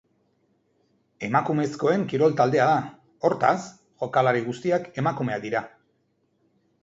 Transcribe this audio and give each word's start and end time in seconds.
Emakumezkoen 1.27 2.05
kirol 2.13 2.33
taldea 2.39 2.65
da, 2.71 2.79
hortaz, 3.29 3.53
jokalari 4.05 4.43
guztiak 4.49 4.87
emakumeak 5.03 5.45
dira. 5.47 5.63